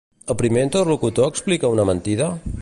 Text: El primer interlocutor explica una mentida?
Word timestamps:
El 0.33 0.37
primer 0.39 0.63
interlocutor 0.67 1.29
explica 1.33 1.71
una 1.77 1.87
mentida? 1.91 2.33